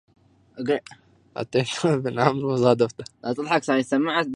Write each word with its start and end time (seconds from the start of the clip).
أتيت 1.37 1.85
ابن 1.85 2.19
عمرو 2.19 2.57
فصادفته 2.57 4.23